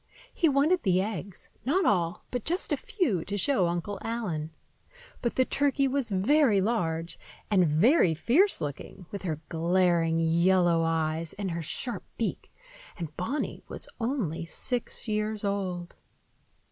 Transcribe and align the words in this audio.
He 0.33 0.49
wanted 0.49 0.81
the 0.81 0.99
eggs,—not 0.99 1.85
all, 1.85 2.25
but 2.31 2.43
just 2.43 2.71
a 2.71 2.75
few, 2.75 3.23
to 3.25 3.37
show 3.37 3.67
Uncle 3.67 3.99
Allen. 4.01 4.49
But 5.21 5.35
the 5.35 5.45
turkey 5.45 5.87
was 5.87 6.09
very 6.09 6.59
large 6.59 7.19
and 7.51 7.67
very 7.67 8.15
fierce 8.15 8.61
looking, 8.61 9.05
with 9.11 9.21
her 9.21 9.41
glaring, 9.47 10.19
yellow 10.19 10.81
eyes 10.81 11.33
and 11.33 11.51
her 11.51 11.61
sharp 11.61 12.03
beak; 12.17 12.51
and 12.97 13.15
Bonny 13.15 13.61
was 13.67 13.87
only 13.99 14.43
six 14.43 15.07
years 15.07 15.45
old. 15.45 15.95